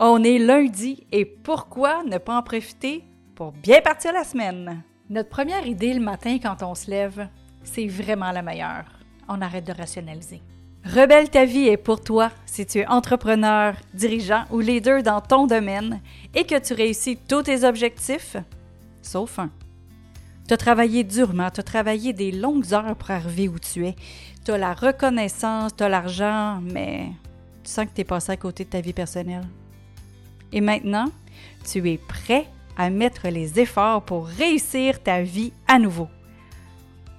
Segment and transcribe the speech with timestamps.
[0.00, 3.02] On est lundi et pourquoi ne pas en profiter
[3.34, 4.84] pour bien partir la semaine?
[5.10, 7.28] Notre première idée le matin quand on se lève,
[7.64, 8.84] c'est vraiment la meilleure.
[9.28, 10.40] On arrête de rationaliser.
[10.84, 15.48] Rebelle ta vie est pour toi si tu es entrepreneur, dirigeant ou leader dans ton
[15.48, 16.00] domaine
[16.32, 18.36] et que tu réussis tous tes objectifs,
[19.02, 19.50] sauf un.
[20.46, 23.96] Tu as travaillé durement, tu as travaillé des longues heures pour arriver où tu es.
[24.44, 27.08] Tu as la reconnaissance, tu as l'argent, mais
[27.64, 29.48] tu sens que tu es passé à côté de ta vie personnelle.
[30.52, 31.06] Et maintenant,
[31.70, 32.46] tu es prêt
[32.76, 36.08] à mettre les efforts pour réussir ta vie à nouveau.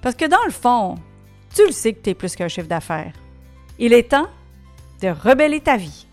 [0.01, 0.95] Parce que dans le fond,
[1.53, 3.13] tu le sais que tu es plus qu'un chiffre d'affaires.
[3.77, 4.29] Il est temps
[5.01, 6.07] de rebeller ta vie.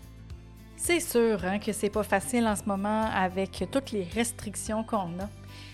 [0.75, 5.19] C'est sûr hein, que c'est pas facile en ce moment avec toutes les restrictions qu'on
[5.19, 5.29] a.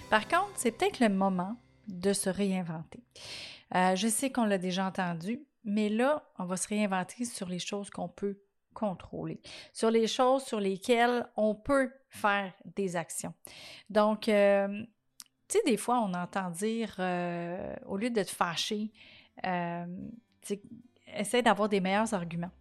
[0.09, 1.55] Par contre, c'est peut-être le moment
[1.87, 3.03] de se réinventer.
[3.75, 7.59] Euh, je sais qu'on l'a déjà entendu, mais là, on va se réinventer sur les
[7.59, 8.37] choses qu'on peut
[8.73, 9.39] contrôler,
[9.71, 13.33] sur les choses sur lesquelles on peut faire des actions.
[13.89, 14.83] Donc, euh,
[15.47, 18.91] tu sais, des fois, on entend dire, euh, au lieu de te fâcher,
[19.45, 19.85] euh,
[21.15, 22.51] essaie d'avoir des meilleurs arguments.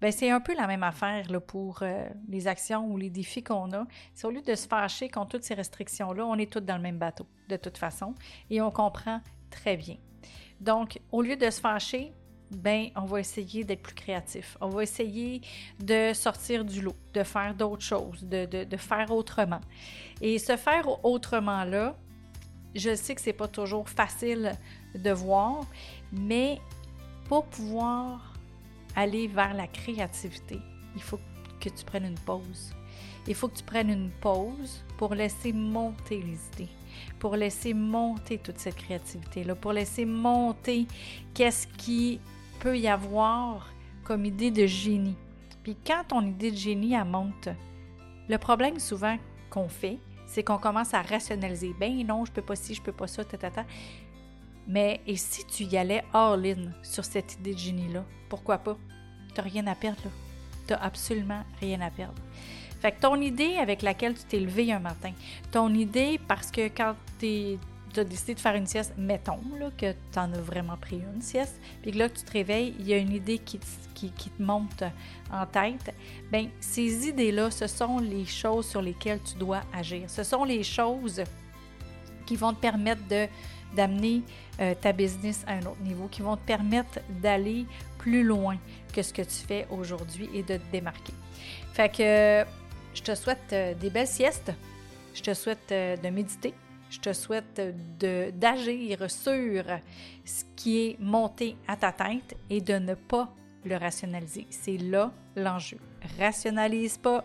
[0.00, 1.82] Bien, c'est un peu la même affaire là, pour
[2.28, 3.86] les actions ou les défis qu'on a.
[4.14, 6.82] C'est au lieu de se fâcher contre toutes ces restrictions-là, on est tous dans le
[6.82, 8.14] même bateau, de toute façon,
[8.50, 9.96] et on comprend très bien.
[10.60, 12.12] Donc, au lieu de se fâcher,
[12.52, 14.56] ben, on va essayer d'être plus créatif.
[14.60, 15.40] On va essayer
[15.80, 19.60] de sortir du lot, de faire d'autres choses, de, de, faire autrement.
[20.20, 21.96] Et ce faire autrement-là,
[22.74, 24.52] je sais que c'est pas toujours facile
[24.94, 25.64] de voir,
[26.12, 26.58] mais
[27.28, 28.34] pour pouvoir
[28.96, 30.58] aller vers la créativité,
[30.94, 31.18] il faut
[31.60, 32.74] que tu prennes une pause.
[33.26, 36.72] Il faut que tu prennes une pause pour laisser monter les idées,
[37.18, 40.86] pour laisser monter toute cette créativité-là, pour laisser monter
[41.32, 42.20] qu'est-ce qui
[42.62, 43.72] peut y avoir
[44.04, 45.16] comme idée de génie.
[45.64, 47.48] Puis quand ton idée de génie, elle monte,
[48.28, 49.18] le problème souvent
[49.50, 51.74] qu'on fait, c'est qu'on commence à rationaliser.
[51.80, 53.64] Ben non, je peux pas ci, je peux pas ça, ta, ta.
[54.68, 58.78] Mais et si tu y allais all-in sur cette idée de génie-là, pourquoi pas?
[59.34, 60.10] T'as rien à perdre, là.
[60.68, 62.22] T'as absolument rien à perdre.
[62.80, 65.12] Fait que ton idée avec laquelle tu t'es levé un matin,
[65.50, 67.58] ton idée parce que quand tu
[67.92, 69.38] tu as décidé de faire une sieste, mettons
[69.76, 72.88] que tu en as vraiment pris une sieste, puis que là, tu te réveilles, il
[72.88, 74.82] y a une idée qui, te monte
[75.32, 75.94] en tête,
[76.30, 80.08] bien, ces idées-là, ce sont les choses sur lesquelles tu dois agir.
[80.08, 81.22] Ce sont les choses
[82.26, 83.26] qui vont te permettre de
[83.74, 84.22] d'amener
[84.60, 87.64] euh, ta business à un autre niveau, qui vont te permettre d'aller
[87.96, 88.58] plus loin
[88.92, 91.14] que ce que tu fais aujourd'hui et de te démarquer.
[91.72, 92.46] Fait que
[92.94, 94.52] je te souhaite euh, des belles siestes.
[95.14, 96.54] Je te souhaite euh, de méditer
[96.92, 97.58] je te souhaite
[98.38, 99.64] d'agir sur
[100.24, 104.46] ce qui est monté à ta tête et de ne pas le rationaliser.
[104.50, 105.78] C'est là l'enjeu.
[106.18, 107.24] Rationalise pas,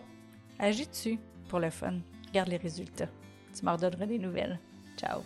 [0.58, 1.18] agis dessus
[1.48, 1.98] pour le fun.
[2.28, 3.10] Regarde les résultats.
[3.54, 4.58] Tu m'en donneras des nouvelles.
[4.96, 5.20] Ciao!